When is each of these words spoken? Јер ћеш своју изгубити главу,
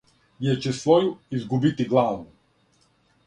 Јер 0.45 0.55
ћеш 0.65 0.79
своју 0.85 1.11
изгубити 1.39 1.87
главу, 1.91 2.25